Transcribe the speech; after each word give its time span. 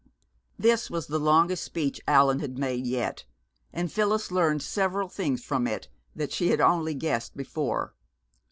This 0.57 0.89
was 0.89 1.05
the 1.05 1.19
longest 1.19 1.63
speech 1.63 2.01
Allan 2.07 2.39
had 2.39 2.57
made 2.57 2.87
yet, 2.87 3.25
and 3.71 3.91
Phyllis 3.91 4.31
learned 4.31 4.63
several 4.63 5.07
things 5.07 5.43
from 5.45 5.67
it 5.67 5.89
that 6.15 6.31
she 6.31 6.47
had 6.47 6.59
only 6.59 6.95
guessed 6.95 7.37
before. 7.37 7.93